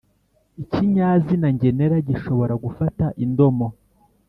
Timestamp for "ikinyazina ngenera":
0.63-1.95